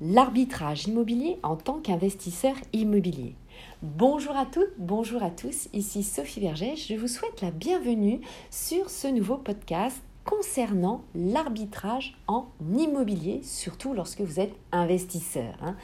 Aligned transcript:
l'arbitrage 0.00 0.86
immobilier 0.86 1.38
en 1.42 1.56
tant 1.56 1.80
qu'investisseur 1.80 2.54
immobilier. 2.72 3.34
Bonjour 3.82 4.36
à 4.36 4.46
toutes, 4.46 4.72
bonjour 4.78 5.22
à 5.22 5.30
tous, 5.30 5.68
ici 5.72 6.02
Sophie 6.02 6.40
Vergès, 6.40 6.76
je 6.76 6.94
vous 6.94 7.08
souhaite 7.08 7.40
la 7.40 7.50
bienvenue 7.50 8.20
sur 8.50 8.90
ce 8.90 9.08
nouveau 9.08 9.36
podcast 9.36 10.02
concernant 10.24 11.04
l'arbitrage 11.14 12.18
en 12.26 12.48
immobilier, 12.76 13.40
surtout 13.42 13.94
lorsque 13.94 14.20
vous 14.20 14.40
êtes 14.40 14.54
investisseur. 14.72 15.54
Hein. 15.62 15.76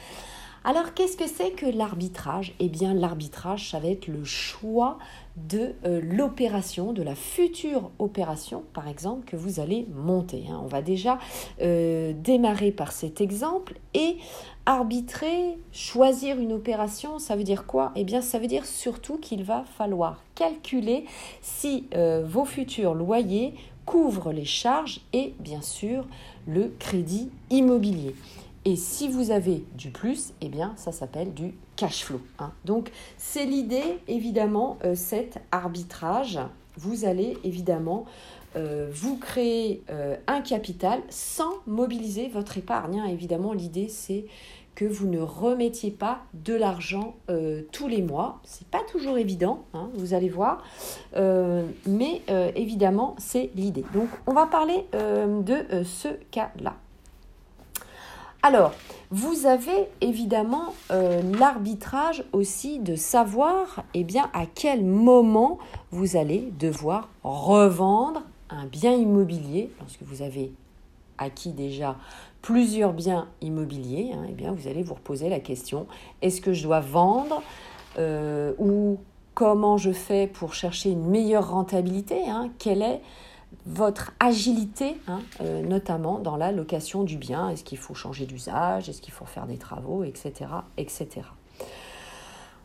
Alors, 0.65 0.93
qu'est-ce 0.93 1.17
que 1.17 1.27
c'est 1.27 1.51
que 1.51 1.65
l'arbitrage? 1.65 2.53
Eh 2.61 2.69
bien, 2.69 2.93
l'arbitrage, 2.93 3.69
ça 3.71 3.79
va 3.79 3.89
être 3.89 4.07
le 4.07 4.23
choix 4.23 4.97
de 5.35 5.73
euh, 5.85 5.99
l'opération, 6.01 6.93
de 6.93 7.03
la 7.03 7.15
future 7.15 7.91
opération, 7.99 8.63
par 8.73 8.87
exemple, 8.87 9.25
que 9.25 9.35
vous 9.35 9.59
allez 9.59 9.85
monter. 9.93 10.45
Hein. 10.49 10.61
On 10.63 10.67
va 10.67 10.81
déjà 10.81 11.19
euh, 11.61 12.13
démarrer 12.15 12.71
par 12.71 12.93
cet 12.93 13.19
exemple 13.19 13.77
et 13.93 14.17
arbitrer, 14.65 15.57
choisir 15.73 16.39
une 16.39 16.53
opération, 16.53 17.19
ça 17.19 17.35
veut 17.35 17.43
dire 17.43 17.65
quoi? 17.65 17.91
Eh 17.97 18.05
bien, 18.05 18.21
ça 18.21 18.39
veut 18.39 18.47
dire 18.47 18.65
surtout 18.65 19.17
qu'il 19.17 19.43
va 19.43 19.65
falloir 19.77 20.23
calculer 20.33 21.03
si 21.41 21.87
euh, 21.93 22.23
vos 22.25 22.45
futurs 22.45 22.93
loyers 22.93 23.53
couvrent 23.85 24.31
les 24.31 24.45
charges 24.45 25.01
et 25.11 25.33
bien 25.39 25.61
sûr 25.61 26.05
le 26.47 26.73
crédit 26.79 27.29
immobilier. 27.49 28.15
Et 28.65 28.77
si 28.77 29.09
vous 29.09 29.31
avez 29.31 29.65
du 29.75 29.89
plus, 29.89 30.33
eh 30.39 30.47
bien, 30.47 30.73
ça 30.77 30.93
s'appelle 30.93 31.33
du 31.33 31.53
cash 31.75 32.05
flow. 32.05 32.21
Hein. 32.39 32.53
Donc, 32.63 32.91
c'est 33.17 33.45
l'idée, 33.45 33.99
évidemment, 34.07 34.77
euh, 34.85 34.95
cet 34.95 35.39
arbitrage. 35.51 36.39
Vous 36.77 37.03
allez 37.03 37.37
évidemment 37.43 38.05
euh, 38.55 38.89
vous 38.91 39.17
créer 39.17 39.83
euh, 39.89 40.15
un 40.27 40.39
capital 40.39 41.01
sans 41.09 41.51
mobiliser 41.67 42.29
votre 42.29 42.57
épargne. 42.57 43.01
Hein. 43.01 43.07
Évidemment, 43.07 43.51
l'idée, 43.51 43.89
c'est 43.89 44.25
que 44.75 44.85
vous 44.85 45.07
ne 45.07 45.19
remettiez 45.19 45.91
pas 45.91 46.21
de 46.33 46.55
l'argent 46.55 47.15
tous 47.71 47.87
les 47.87 48.01
mois. 48.01 48.39
C'est 48.43 48.67
pas 48.67 48.81
toujours 48.91 49.19
évident, 49.19 49.65
hein, 49.75 49.91
vous 49.93 50.15
allez 50.15 50.29
voir, 50.29 50.63
mais 51.15 52.23
évidemment 52.55 53.15
c'est 53.19 53.51
l'idée. 53.53 53.85
Donc 53.93 54.09
on 54.25 54.33
va 54.33 54.47
parler 54.47 54.87
de 54.93 55.83
ce 55.83 56.07
cas-là. 56.31 56.75
Alors, 58.45 58.73
vous 59.09 59.45
avez 59.45 59.87
évidemment 60.01 60.73
euh, 60.91 61.21
l'arbitrage 61.39 62.25
aussi 62.33 62.79
de 62.79 62.93
savoir 62.97 63.85
eh 63.93 64.03
bien, 64.03 64.29
à 64.33 64.45
quel 64.45 64.83
moment 64.83 65.59
vous 65.91 66.17
allez 66.17 66.51
devoir 66.59 67.07
revendre 67.23 68.23
un 68.49 68.65
bien 68.65 68.91
immobilier. 68.91 69.71
Lorsque 69.79 70.03
vous 70.03 70.23
avez 70.23 70.51
acquis 71.17 71.53
déjà 71.53 71.95
plusieurs 72.41 72.91
biens 72.91 73.29
immobiliers, 73.39 74.11
hein, 74.13 74.25
eh 74.27 74.33
bien, 74.33 74.51
vous 74.51 74.67
allez 74.67 74.83
vous 74.83 74.95
reposer 74.95 75.29
la 75.29 75.39
question 75.39 75.87
est-ce 76.21 76.41
que 76.41 76.51
je 76.51 76.63
dois 76.63 76.81
vendre 76.81 77.41
euh, 77.97 78.51
ou 78.57 78.97
comment 79.35 79.77
je 79.77 79.91
fais 79.91 80.27
pour 80.27 80.53
chercher 80.53 80.89
une 80.89 81.05
meilleure 81.05 81.49
rentabilité 81.49 82.27
hein, 82.27 82.49
Quelle 82.59 82.81
est 82.81 82.99
votre 83.65 84.11
agilité, 84.19 84.97
hein, 85.07 85.19
euh, 85.41 85.61
notamment 85.61 86.19
dans 86.19 86.37
la 86.37 86.51
location 86.51 87.03
du 87.03 87.17
bien. 87.17 87.49
Est-ce 87.49 87.63
qu'il 87.63 87.77
faut 87.77 87.93
changer 87.93 88.25
d'usage? 88.25 88.89
Est-ce 88.89 89.01
qu'il 89.01 89.13
faut 89.13 89.25
faire 89.25 89.45
des 89.45 89.57
travaux, 89.57 90.03
etc., 90.03 90.49
etc. 90.77 91.21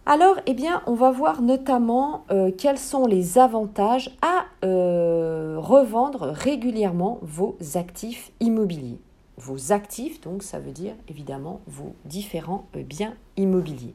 Alors, 0.06 0.36
eh 0.46 0.54
bien, 0.54 0.82
on 0.86 0.94
va 0.94 1.10
voir 1.10 1.42
notamment 1.42 2.24
euh, 2.30 2.50
quels 2.56 2.78
sont 2.78 3.06
les 3.06 3.38
avantages 3.38 4.10
à 4.22 4.46
euh, 4.64 5.56
revendre 5.58 6.22
régulièrement 6.32 7.18
vos 7.22 7.56
actifs 7.74 8.32
immobiliers. 8.40 8.98
Vos 9.36 9.72
actifs, 9.72 10.20
donc 10.20 10.42
ça 10.42 10.58
veut 10.58 10.72
dire 10.72 10.94
évidemment 11.08 11.60
vos 11.66 11.94
différents 12.06 12.66
biens 12.74 13.14
immobiliers. 13.36 13.94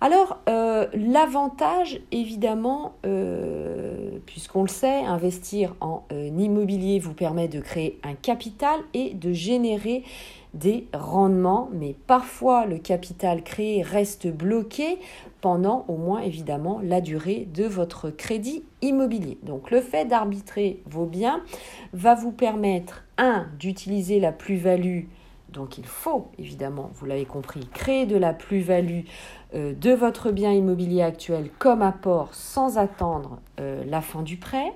Alors, 0.00 0.40
l'avantage, 0.46 2.00
évidemment, 2.12 2.94
puisqu'on 4.26 4.62
le 4.62 4.68
sait, 4.68 5.04
investir 5.04 5.74
en 5.80 6.04
euh, 6.12 6.28
immobilier 6.36 6.98
vous 6.98 7.14
permet 7.14 7.48
de 7.48 7.60
créer 7.60 7.98
un 8.02 8.14
capital 8.14 8.80
et 8.92 9.14
de 9.14 9.32
générer 9.32 10.02
des 10.54 10.86
rendements, 10.94 11.68
mais 11.72 11.94
parfois 12.06 12.66
le 12.66 12.78
capital 12.78 13.42
créé 13.42 13.82
reste 13.82 14.26
bloqué 14.26 14.98
pendant 15.40 15.84
au 15.88 15.96
moins 15.96 16.20
évidemment 16.20 16.80
la 16.82 17.00
durée 17.00 17.46
de 17.54 17.64
votre 17.64 18.10
crédit 18.10 18.64
immobilier. 18.82 19.38
Donc 19.42 19.70
le 19.70 19.80
fait 19.80 20.06
d'arbitrer 20.06 20.82
vos 20.86 21.06
biens 21.06 21.42
va 21.92 22.14
vous 22.14 22.32
permettre, 22.32 23.04
un, 23.18 23.46
d'utiliser 23.58 24.18
la 24.18 24.32
plus-value 24.32 25.04
donc 25.48 25.78
il 25.78 25.86
faut, 25.86 26.28
évidemment, 26.38 26.90
vous 26.94 27.06
l'avez 27.06 27.24
compris, 27.24 27.66
créer 27.72 28.06
de 28.06 28.16
la 28.16 28.32
plus-value 28.32 29.02
euh, 29.54 29.72
de 29.74 29.90
votre 29.92 30.30
bien 30.30 30.52
immobilier 30.52 31.02
actuel 31.02 31.50
comme 31.58 31.82
apport 31.82 32.34
sans 32.34 32.78
attendre 32.78 33.40
euh, 33.60 33.84
la 33.86 34.00
fin 34.00 34.22
du 34.22 34.36
prêt, 34.36 34.72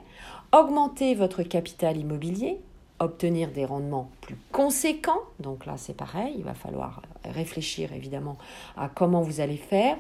augmenter 0.53 1.15
votre 1.15 1.43
capital 1.43 1.97
immobilier, 1.97 2.61
obtenir 3.01 3.51
des 3.51 3.65
rendements 3.65 4.11
plus 4.21 4.37
conséquents. 4.53 5.21
Donc 5.41 5.67
là, 5.67 5.75
c'est 5.77 5.97
pareil, 5.97 6.35
il 6.37 6.45
va 6.45 6.55
falloir 6.55 7.03
réfléchir 7.25 7.93
évidemment 7.93 8.39
à 8.77 8.89
comment 8.89 9.23
vous 9.23 9.41
allez 9.41 9.57
faire 9.57 9.97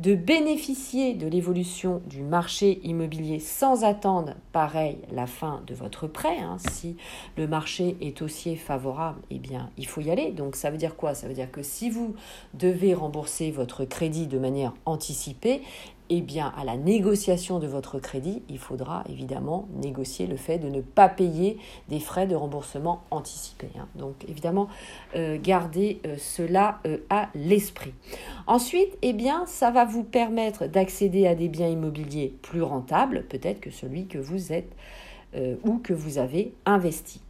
de 0.00 0.14
bénéficier 0.14 1.12
de 1.12 1.26
l'évolution 1.26 2.00
du 2.06 2.22
marché 2.22 2.80
immobilier 2.84 3.38
sans 3.38 3.84
attendre, 3.84 4.32
pareil, 4.50 4.96
la 5.12 5.26
fin 5.26 5.62
de 5.66 5.74
votre 5.74 6.06
prêt. 6.06 6.38
Hein. 6.38 6.56
Si 6.58 6.96
le 7.36 7.46
marché 7.46 7.98
est 8.00 8.22
haussier 8.22 8.56
favorable, 8.56 9.20
eh 9.30 9.38
bien, 9.38 9.68
il 9.76 9.86
faut 9.86 10.00
y 10.00 10.10
aller. 10.10 10.30
Donc, 10.30 10.56
ça 10.56 10.70
veut 10.70 10.78
dire 10.78 10.96
quoi? 10.96 11.14
Ça 11.14 11.28
veut 11.28 11.34
dire 11.34 11.50
que 11.50 11.62
si 11.62 11.90
vous 11.90 12.14
devez 12.54 12.94
rembourser 12.94 13.50
votre 13.50 13.84
crédit 13.84 14.26
de 14.26 14.38
manière 14.38 14.72
anticipée, 14.86 15.60
eh 16.12 16.20
bien, 16.20 16.52
à 16.56 16.64
la 16.64 16.76
négociation 16.76 17.60
de 17.60 17.68
votre 17.68 18.00
crédit, 18.00 18.42
il 18.48 18.58
faudra 18.58 19.04
évidemment 19.08 19.68
négocier 19.76 20.26
le 20.26 20.36
fait 20.36 20.58
de 20.58 20.68
ne 20.68 20.80
pas 20.80 21.08
payer 21.08 21.56
des 21.88 22.00
frais 22.00 22.26
de 22.26 22.34
remboursement 22.34 23.04
anticipés. 23.12 23.70
Hein. 23.78 23.86
Donc, 23.94 24.16
évidemment, 24.28 24.68
euh, 25.14 25.38
gardez 25.40 26.00
euh, 26.04 26.16
cela 26.18 26.80
euh, 26.84 26.98
à 27.10 27.28
l'esprit. 27.36 27.94
Ensuite, 28.48 28.98
eh 29.02 29.12
bien, 29.12 29.46
ça 29.46 29.70
va 29.70 29.84
vous 29.84 30.02
permettre 30.02 30.66
d'accéder 30.66 31.28
à 31.28 31.36
des 31.36 31.48
biens 31.48 31.68
immobiliers 31.68 32.34
plus 32.42 32.62
rentables, 32.62 33.24
peut-être 33.28 33.60
que 33.60 33.70
celui 33.70 34.06
que 34.06 34.18
vous 34.18 34.52
êtes 34.52 34.72
ou 35.62 35.78
que 35.78 35.92
vous 35.92 36.18
avez 36.18 36.52
investi. 36.66 37.20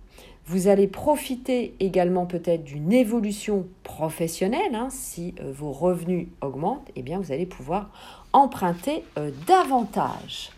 Vous 0.51 0.67
allez 0.67 0.89
profiter 0.89 1.77
également 1.79 2.27
peut-être 2.27 2.65
d'une 2.65 2.93
évolution 2.93 3.69
professionnelle. 3.85 4.75
Hein. 4.75 4.89
si 4.91 5.33
vos 5.55 5.71
revenus 5.71 6.27
augmentent, 6.41 6.91
eh 6.97 7.03
bien, 7.03 7.21
vous 7.21 7.31
allez 7.31 7.47
pouvoir 7.47 7.91
emprunter 8.33 9.05
euh, 9.17 9.31
davantage. 9.47 10.51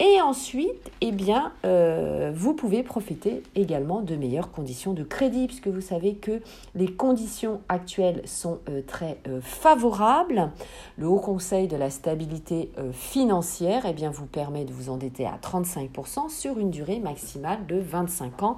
Et 0.00 0.20
ensuite, 0.20 0.92
eh 1.00 1.10
bien, 1.10 1.52
euh, 1.64 2.30
vous 2.32 2.54
pouvez 2.54 2.84
profiter 2.84 3.42
également 3.56 4.00
de 4.00 4.14
meilleures 4.14 4.52
conditions 4.52 4.92
de 4.92 5.02
crédit, 5.02 5.48
puisque 5.48 5.66
vous 5.66 5.80
savez 5.80 6.14
que 6.14 6.40
les 6.76 6.92
conditions 6.92 7.60
actuelles 7.68 8.22
sont 8.24 8.60
euh, 8.68 8.80
très 8.86 9.18
favorables. 9.42 10.52
Le 10.98 11.08
Haut 11.08 11.18
Conseil 11.18 11.66
de 11.66 11.76
la 11.76 11.90
stabilité 11.90 12.70
financière 12.92 13.86
eh 13.86 13.92
bien, 13.92 14.10
vous 14.10 14.26
permet 14.26 14.64
de 14.64 14.72
vous 14.72 14.88
endetter 14.88 15.26
à 15.26 15.38
35% 15.42 16.28
sur 16.28 16.58
une 16.58 16.70
durée 16.70 17.00
maximale 17.00 17.66
de 17.66 17.78
25 17.78 18.42
ans 18.42 18.56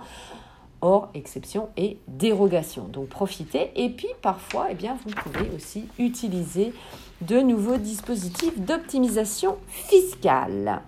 hors 0.82 1.10
exception 1.14 1.68
et 1.76 1.98
dérogation. 2.08 2.84
Donc 2.84 3.08
profitez 3.08 3.70
et 3.76 3.90
puis 3.90 4.08
parfois 4.22 4.68
eh 4.70 4.74
bien, 4.74 4.96
vous 5.04 5.10
pouvez 5.10 5.50
aussi 5.54 5.86
utiliser 5.98 6.72
de 7.22 7.38
nouveaux 7.40 7.76
dispositifs 7.76 8.58
d'optimisation 8.58 9.56
fiscale. 9.68 10.80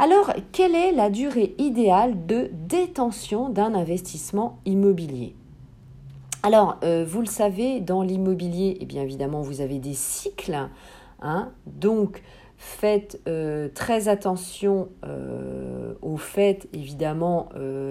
Alors, 0.00 0.32
quelle 0.52 0.76
est 0.76 0.92
la 0.92 1.10
durée 1.10 1.56
idéale 1.58 2.24
de 2.24 2.50
détention 2.52 3.48
d'un 3.48 3.74
investissement 3.74 4.60
immobilier? 4.64 5.34
Alors, 6.44 6.76
euh, 6.84 7.04
vous 7.04 7.18
le 7.18 7.26
savez, 7.26 7.80
dans 7.80 8.02
l'immobilier, 8.02 8.78
eh 8.80 8.86
bien 8.86 9.02
évidemment, 9.02 9.42
vous 9.42 9.60
avez 9.60 9.80
des 9.80 9.94
cycles. 9.94 10.68
Hein, 11.20 11.50
donc, 11.66 12.22
faites 12.58 13.20
euh, 13.26 13.70
très 13.74 14.06
attention 14.06 14.88
euh, 15.04 15.94
au 16.00 16.16
fait, 16.16 16.68
évidemment, 16.72 17.48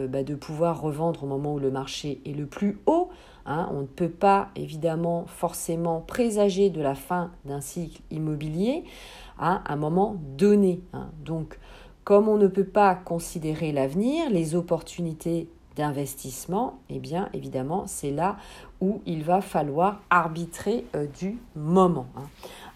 bah, 0.08 0.24
de 0.24 0.36
pouvoir 0.36 0.80
revendre 0.80 1.26
au 1.26 1.28
moment 1.28 1.56
où 1.56 1.60
le 1.60 1.72
marché 1.72 2.22
est 2.26 2.32
le 2.32 2.46
plus 2.46 2.80
haut. 2.86 3.10
Hein, 3.46 3.70
on 3.74 3.82
ne 3.82 3.86
peut 3.86 4.10
pas 4.10 4.48
évidemment 4.56 5.26
forcément 5.28 6.00
présager 6.00 6.70
de 6.70 6.82
la 6.82 6.96
fin 6.96 7.32
d'un 7.44 7.60
cycle 7.60 8.02
immobilier 8.12 8.86
à 9.40 9.62
un 9.72 9.76
moment 9.76 10.16
donné. 10.38 10.82
Hein. 10.94 11.10
Donc, 11.26 11.60
comme 12.08 12.30
on 12.30 12.38
ne 12.38 12.48
peut 12.48 12.64
pas 12.64 12.96
considérer 12.96 13.74
l'avenir, 13.74 14.30
les 14.30 14.56
opportunités 14.56 15.50
d'investissement, 15.76 16.80
eh 16.90 17.00
bien 17.00 17.28
évidemment, 17.34 17.84
c'est 17.86 18.12
là 18.12 18.38
où 18.80 19.02
il 19.06 19.26
va 19.26 19.42
falloir 19.42 20.00
arbitrer 20.10 20.86
euh, 20.96 21.06
du 21.20 21.38
moment. 21.58 22.06
Hein. 22.16 22.24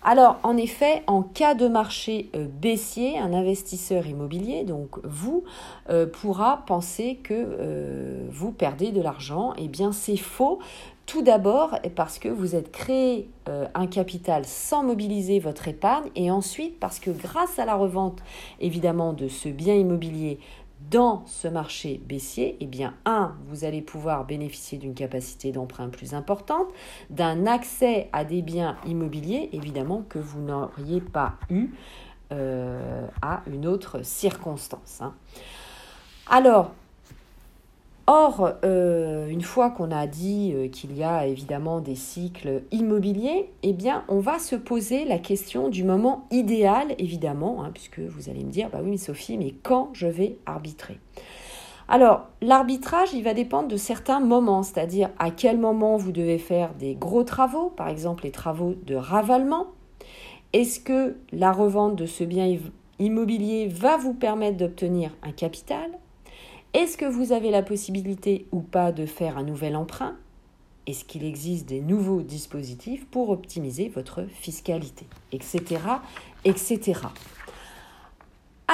Alors, 0.03 0.37
en 0.43 0.57
effet, 0.57 1.03
en 1.07 1.21
cas 1.21 1.53
de 1.53 1.69
marché 1.69 2.29
euh, 2.35 2.45
baissier, 2.45 3.19
un 3.19 3.31
investisseur 3.33 4.05
immobilier, 4.05 4.65
donc 4.65 4.99
vous, 5.05 5.45
euh, 5.89 6.05
pourra 6.05 6.65
penser 6.67 7.19
que 7.23 8.27
vous 8.29 8.51
perdez 8.51 8.91
de 8.91 9.01
l'argent. 9.01 9.53
Eh 9.57 9.69
bien, 9.69 9.93
c'est 9.93 10.17
faux, 10.17 10.59
Tout 11.05 11.21
d'abord 11.23 11.77
parce 11.95 12.19
que 12.19 12.29
vous 12.29 12.55
êtes 12.55 12.71
créé 12.71 13.29
euh, 13.49 13.67
un 13.73 13.87
capital 13.87 14.45
sans 14.45 14.83
mobiliser 14.83 15.39
votre 15.39 15.67
épargne 15.67 16.09
et 16.15 16.31
ensuite 16.31 16.79
parce 16.79 16.99
que 16.99 17.11
grâce 17.11 17.59
à 17.59 17.65
la 17.65 17.75
revente 17.75 18.21
évidemment 18.59 19.11
de 19.11 19.27
ce 19.27 19.49
bien 19.49 19.75
immobilier 19.75 20.39
dans 20.89 21.23
ce 21.25 21.47
marché 21.47 22.01
baissier, 22.07 22.57
eh 22.59 22.65
bien, 22.65 22.95
un, 23.05 23.35
vous 23.47 23.65
allez 23.65 23.81
pouvoir 23.81 24.25
bénéficier 24.25 24.77
d'une 24.77 24.93
capacité 24.93 25.51
d'emprunt 25.51 25.89
plus 25.89 26.13
importante, 26.13 26.67
d'un 27.09 27.45
accès 27.45 28.09
à 28.13 28.25
des 28.25 28.41
biens 28.41 28.77
immobiliers, 28.87 29.49
évidemment, 29.53 30.03
que 30.09 30.19
vous 30.19 30.41
n'auriez 30.41 31.01
pas 31.01 31.35
eu 31.49 31.69
euh, 32.31 33.05
à 33.21 33.43
une 33.45 33.67
autre 33.67 34.03
circonstance. 34.03 35.01
Hein. 35.01 35.13
Alors, 36.27 36.71
Or, 38.13 38.55
euh, 38.65 39.29
une 39.29 39.41
fois 39.41 39.69
qu'on 39.69 39.89
a 39.89 40.05
dit 40.05 40.51
euh, 40.53 40.67
qu'il 40.67 40.97
y 40.97 41.01
a 41.01 41.27
évidemment 41.27 41.79
des 41.79 41.95
cycles 41.95 42.63
immobiliers, 42.69 43.49
eh 43.63 43.73
on 44.09 44.19
va 44.19 44.37
se 44.37 44.57
poser 44.57 45.05
la 45.05 45.17
question 45.17 45.69
du 45.69 45.85
moment 45.85 46.27
idéal, 46.29 46.93
évidemment, 46.97 47.63
hein, 47.63 47.71
puisque 47.73 47.99
vous 47.99 48.29
allez 48.29 48.43
me 48.43 48.51
dire, 48.51 48.69
bah 48.69 48.79
oui, 48.83 48.97
Sophie, 48.97 49.37
mais 49.37 49.53
quand 49.63 49.91
je 49.93 50.07
vais 50.07 50.35
arbitrer? 50.45 50.99
Alors, 51.87 52.27
l'arbitrage, 52.41 53.13
il 53.13 53.23
va 53.23 53.33
dépendre 53.33 53.69
de 53.69 53.77
certains 53.77 54.19
moments, 54.19 54.63
c'est-à-dire 54.63 55.09
à 55.17 55.31
quel 55.31 55.57
moment 55.57 55.95
vous 55.95 56.11
devez 56.11 56.37
faire 56.37 56.73
des 56.73 56.95
gros 56.95 57.23
travaux, 57.23 57.69
par 57.69 57.87
exemple 57.87 58.25
les 58.25 58.31
travaux 58.31 58.75
de 58.85 58.95
ravalement. 58.95 59.67
Est-ce 60.51 60.81
que 60.81 61.15
la 61.31 61.53
revente 61.53 61.95
de 61.95 62.07
ce 62.07 62.25
bien 62.25 62.57
immobilier 62.99 63.69
va 63.69 63.95
vous 63.95 64.13
permettre 64.13 64.57
d'obtenir 64.57 65.11
un 65.23 65.31
capital? 65.31 65.91
Est-ce 66.73 66.97
que 66.97 67.05
vous 67.05 67.31
avez 67.31 67.51
la 67.51 67.63
possibilité 67.63 68.45
ou 68.51 68.61
pas 68.61 68.91
de 68.91 69.05
faire 69.05 69.37
un 69.37 69.43
nouvel 69.43 69.75
emprunt? 69.75 70.15
Est-ce 70.87 71.05
qu'il 71.05 71.23
existe 71.23 71.67
des 71.67 71.81
nouveaux 71.81 72.21
dispositifs 72.21 73.05
pour 73.05 73.29
optimiser 73.29 73.89
votre 73.89 74.23
fiscalité? 74.23 75.05
Etc. 75.31 75.79
etc. 76.45 77.01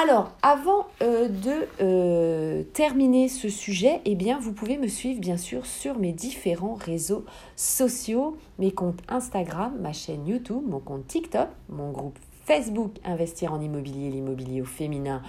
Alors, 0.00 0.30
avant 0.42 0.86
euh, 1.02 1.28
de 1.28 1.66
euh, 1.80 2.62
terminer 2.72 3.28
ce 3.28 3.48
sujet, 3.48 4.00
eh 4.04 4.14
bien, 4.14 4.38
vous 4.38 4.52
pouvez 4.52 4.78
me 4.78 4.86
suivre 4.86 5.20
bien 5.20 5.36
sûr 5.36 5.66
sur 5.66 5.98
mes 5.98 6.12
différents 6.12 6.76
réseaux 6.76 7.24
sociaux, 7.56 8.36
mes 8.60 8.70
comptes 8.70 9.00
Instagram, 9.08 9.76
ma 9.80 9.92
chaîne 9.92 10.24
YouTube, 10.24 10.62
mon 10.64 10.78
compte 10.78 11.08
TikTok, 11.08 11.48
mon 11.68 11.90
groupe 11.90 12.16
Facebook 12.44 12.92
Investir 13.04 13.52
en 13.52 13.60
immobilier, 13.60 14.08
l'immobilier 14.10 14.62
au 14.62 14.66
féminin, 14.66 15.20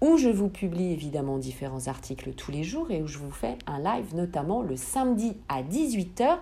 où 0.00 0.16
je 0.16 0.28
vous 0.28 0.48
publie 0.48 0.92
évidemment 0.92 1.38
différents 1.38 1.88
articles 1.88 2.32
tous 2.32 2.50
les 2.50 2.64
jours 2.64 2.90
et 2.90 3.02
où 3.02 3.06
je 3.06 3.18
vous 3.18 3.30
fais 3.30 3.56
un 3.66 3.78
live 3.78 4.14
notamment 4.14 4.62
le 4.62 4.76
samedi 4.76 5.36
à 5.48 5.62
18h 5.62 6.38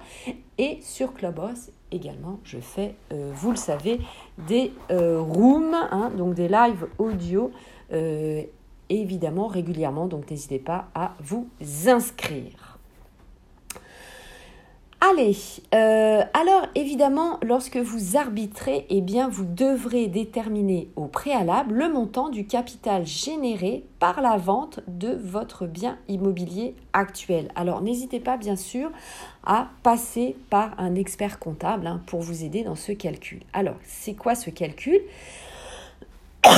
et 0.58 0.78
sur 0.80 1.14
Clubhouse 1.14 1.70
également 1.90 2.38
je 2.44 2.58
fais, 2.58 2.94
euh, 3.12 3.30
vous 3.34 3.50
le 3.50 3.56
savez, 3.56 4.00
des 4.46 4.72
euh, 4.90 5.20
rooms, 5.20 5.74
hein, 5.74 6.10
donc 6.16 6.34
des 6.34 6.48
lives 6.48 6.86
audio 6.98 7.50
euh, 7.92 8.42
évidemment 8.88 9.46
régulièrement, 9.46 10.06
donc 10.06 10.30
n'hésitez 10.30 10.58
pas 10.58 10.88
à 10.94 11.14
vous 11.20 11.48
inscrire. 11.86 12.67
Allez, 15.00 15.36
euh, 15.76 16.22
alors 16.34 16.66
évidemment, 16.74 17.38
lorsque 17.44 17.76
vous 17.76 18.16
arbitrez, 18.16 18.84
eh 18.90 19.00
bien, 19.00 19.28
vous 19.28 19.44
devrez 19.44 20.08
déterminer 20.08 20.88
au 20.96 21.06
préalable 21.06 21.74
le 21.74 21.88
montant 21.88 22.30
du 22.30 22.46
capital 22.46 23.06
généré 23.06 23.84
par 24.00 24.20
la 24.20 24.36
vente 24.36 24.80
de 24.88 25.16
votre 25.22 25.66
bien 25.66 25.98
immobilier 26.08 26.74
actuel. 26.94 27.48
Alors 27.54 27.80
n'hésitez 27.80 28.18
pas 28.18 28.36
bien 28.36 28.56
sûr 28.56 28.90
à 29.44 29.68
passer 29.84 30.34
par 30.50 30.74
un 30.78 30.96
expert 30.96 31.38
comptable 31.38 31.86
hein, 31.86 32.02
pour 32.06 32.20
vous 32.20 32.42
aider 32.42 32.64
dans 32.64 32.74
ce 32.74 32.90
calcul. 32.90 33.40
Alors, 33.52 33.76
c'est 33.84 34.14
quoi 34.14 34.34
ce 34.34 34.50
calcul 34.50 35.00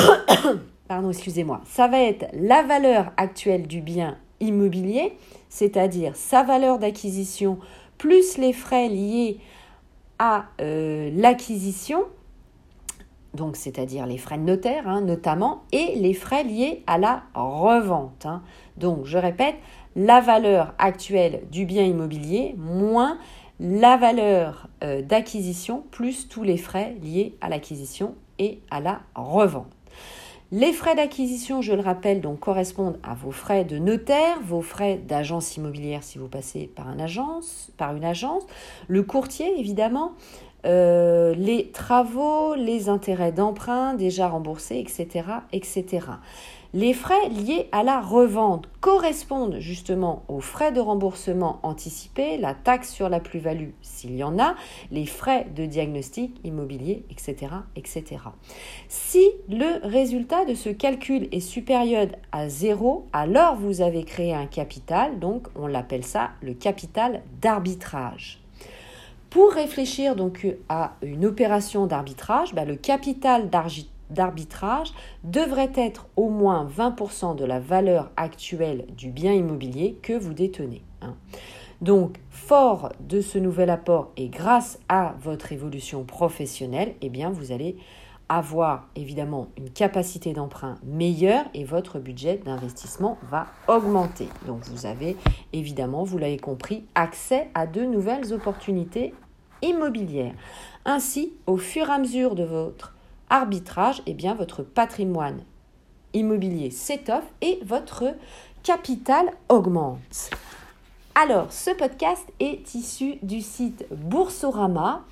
Pardon, 0.89 1.11
excusez-moi. 1.11 1.61
Ça 1.67 1.89
va 1.89 2.01
être 2.01 2.25
la 2.33 2.63
valeur 2.63 3.13
actuelle 3.19 3.67
du 3.67 3.83
bien 3.83 4.17
immobilier, 4.41 5.13
c'est-à-dire 5.51 6.17
sa 6.17 6.43
valeur 6.43 6.79
d'acquisition 6.79 7.59
plus 8.00 8.38
les 8.38 8.55
frais 8.55 8.88
liés 8.88 9.37
à 10.19 10.47
euh, 10.62 11.11
l'acquisition, 11.12 12.05
donc 13.35 13.56
c'est-à-dire 13.56 14.06
les 14.06 14.17
frais 14.17 14.38
de 14.38 14.43
notaire 14.43 14.88
hein, 14.88 15.02
notamment, 15.02 15.64
et 15.70 15.97
les 15.97 16.14
frais 16.14 16.43
liés 16.43 16.82
à 16.87 16.97
la 16.97 17.25
revente. 17.35 18.25
Hein. 18.25 18.43
Donc 18.79 19.05
je 19.05 19.19
répète, 19.19 19.56
la 19.97 20.23
valeur 20.23 20.73
actuelle 20.79 21.43
du 21.50 21.67
bien 21.67 21.85
immobilier 21.85 22.55
moins 22.56 23.19
la 23.61 23.99
valeur 23.99 24.69
euh, 24.82 25.03
d'acquisition 25.03 25.85
plus 25.91 26.26
tous 26.26 26.43
les 26.43 26.56
frais 26.56 26.96
liés 27.03 27.37
à 27.43 27.50
l'acquisition 27.50 28.14
et 28.38 28.61
à 28.70 28.81
la 28.81 29.03
revente. 29.14 29.67
Les 30.52 30.73
frais 30.73 30.97
d'acquisition, 30.97 31.62
je 31.62 31.73
le 31.73 31.81
rappelle, 31.81 32.20
donc 32.20 32.41
correspondent 32.41 32.99
à 33.05 33.14
vos 33.14 33.31
frais 33.31 33.64
de 33.64 33.79
notaire, 33.79 34.41
vos 34.44 34.62
frais 34.62 34.97
d'agence 34.97 35.56
immobilière 35.56 36.02
si 36.02 36.19
vous 36.19 36.26
passez 36.26 36.67
par, 36.67 36.91
une 36.91 37.00
agence, 37.00 38.47
le 38.88 39.02
courtier 39.05 39.61
évidemment, 39.61 40.12
euh, 40.67 41.35
les 41.35 41.70
travaux, 41.70 42.56
les 42.56 42.88
intérêts 42.88 43.31
d'emprunt 43.31 43.94
déjà 43.94 44.26
remboursés, 44.26 44.79
etc., 44.79 45.25
etc. 45.52 46.00
Les 46.72 46.94
frais 46.94 47.28
liés 47.31 47.69
à 47.72 47.82
la 47.82 48.00
revente 48.00 48.69
correspondent 48.81 49.58
justement 49.58 50.22
aux 50.28 50.38
frais 50.38 50.70
de 50.70 50.78
remboursement 50.78 51.58
anticipés, 51.64 52.37
la 52.37 52.55
taxe 52.55 52.93
sur 52.93 53.08
la 53.08 53.19
plus-value 53.19 53.70
s'il 53.82 54.14
y 54.14 54.22
en 54.22 54.38
a, 54.38 54.55
les 54.93 55.05
frais 55.05 55.49
de 55.56 55.67
diagnostic 55.67 56.38
immobilier, 56.44 57.05
etc., 57.11 57.55
etc. 57.75 58.05
Si 58.88 59.31
le 59.49 59.84
résultat 59.84 60.44
de 60.44 60.55
ce 60.55 60.69
calcul 60.69 61.28
est 61.32 61.40
supérieur 61.40 62.06
à 62.31 62.49
zéro, 62.49 63.08
alors 63.12 63.56
vous 63.56 63.81
avez 63.81 64.05
créé 64.05 64.32
un 64.32 64.46
capital, 64.46 65.19
donc 65.19 65.49
on 65.56 65.67
l'appelle 65.67 66.05
ça 66.05 66.31
le 66.40 66.55
capital 66.55 67.22
d'arbitrage. 67.43 68.40
Pour 69.28 69.50
réfléchir 69.52 70.14
donc 70.14 70.46
à 70.69 70.94
une 71.02 71.26
opération 71.26 71.87
d'arbitrage, 71.87 72.55
bah, 72.55 72.64
le 72.64 72.76
capital 72.76 73.50
d'arbitrage 73.50 73.88
d'arbitrage 74.11 74.93
devrait 75.25 75.73
être 75.75 76.09
au 76.17 76.29
moins 76.29 76.67
20% 76.67 77.37
de 77.37 77.45
la 77.45 77.61
valeur 77.61 78.11
actuelle 78.17 78.87
du 78.97 79.11
bien 79.11 79.33
immobilier 79.33 79.99
que 80.03 80.12
vous 80.12 80.35
détenez. 80.35 80.83
Hein. 81.03 81.15
Donc, 81.81 82.19
fort 82.29 82.91
de 83.01 83.23
ce 83.23 83.39
nouvel 83.39 83.71
apport 83.71 84.12
et 84.19 84.29
grâce 84.29 84.79
à 84.89 85.15
votre 85.23 85.53
évolution 85.53 86.05
professionnelle, 86.05 86.94
eh 87.01 87.08
bien, 87.08 87.31
vous 87.31 87.53
allez 87.53 87.77
avoir 88.29 88.89
évidemment 88.94 89.49
une 89.56 89.70
capacité 89.70 90.32
d'emprunt 90.32 90.77
meilleure 90.84 91.46
et 91.53 91.65
votre 91.65 91.99
budget 91.99 92.37
d'investissement 92.37 93.19
va 93.31 93.46
augmenter. 93.67 94.29
Donc, 94.46 94.63
vous 94.67 94.87
avez 94.87 95.17
évidemment, 95.53 96.05
vous 96.05 96.19
l'avez 96.19 96.37
compris, 96.37 96.84
accès 96.94 97.49
à 97.55 97.67
de 97.67 97.82
nouvelles 97.82 98.32
opportunités 98.32 99.15
immobilières. 99.63 100.34
Ainsi, 100.84 101.32
au 101.46 101.56
fur 101.56 101.89
et 101.89 101.93
à 101.93 101.99
mesure 101.99 102.34
de 102.34 102.44
votre 102.44 102.94
arbitrage, 103.31 104.03
eh 104.06 104.15
bien 104.15 104.34
votre 104.34 104.63
patrimoine 104.63 105.43
immobilier 106.13 106.70
s'étoffe 106.70 107.32
et 107.41 107.60
votre 107.65 108.15
capital 108.63 109.31
augmente. 109.49 110.31
Alors, 111.15 111.53
ce 111.53 111.70
podcast 111.70 112.27
est 112.39 112.75
issu 112.75 113.17
du 113.22 113.41
site 113.41 113.87
Boursorama 113.91 115.05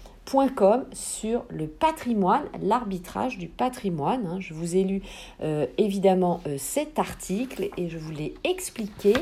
sur 0.92 1.44
le 1.48 1.66
patrimoine, 1.66 2.44
l'arbitrage 2.62 3.38
du 3.38 3.48
patrimoine. 3.48 4.26
Hein. 4.26 4.40
Je 4.40 4.52
vous 4.54 4.76
ai 4.76 4.84
lu 4.84 5.02
euh, 5.42 5.66
évidemment 5.78 6.40
euh, 6.46 6.56
cet 6.58 6.98
article 6.98 7.70
et 7.76 7.88
je 7.88 7.98
vous 7.98 8.12
l'ai 8.12 8.34
expliqué. 8.44 9.14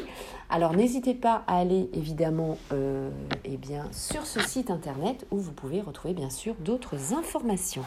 Alors 0.48 0.74
n'hésitez 0.74 1.14
pas 1.14 1.42
à 1.46 1.58
aller 1.58 1.90
évidemment 1.92 2.56
euh, 2.72 3.10
eh 3.44 3.58
sur 3.92 4.26
ce 4.26 4.40
site 4.40 4.70
internet 4.70 5.26
où 5.30 5.38
vous 5.38 5.52
pouvez 5.52 5.80
retrouver 5.80 6.14
bien 6.14 6.30
sûr 6.30 6.54
d'autres 6.60 7.14
informations. 7.14 7.84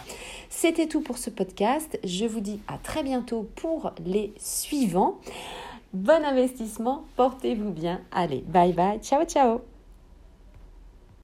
C'était 0.50 0.88
tout 0.88 1.02
pour 1.02 1.18
ce 1.18 1.30
podcast. 1.30 2.00
Je 2.04 2.26
vous 2.26 2.42
dis 2.42 2.60
à 2.68 2.78
très 2.78 3.04
bientôt 3.04 3.50
pour 3.56 3.92
les 4.06 4.34
suivants. 4.38 5.20
Bon 5.94 6.24
investissement, 6.24 7.06
portez-vous 7.16 7.72
bien. 7.72 8.02
Allez, 8.12 8.44
bye 8.48 8.74
bye, 8.74 9.00
ciao 9.00 9.26
ciao 9.26 9.79